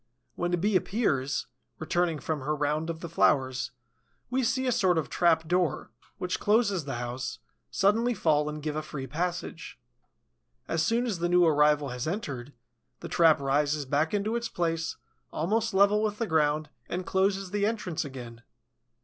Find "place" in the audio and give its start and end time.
14.49-14.97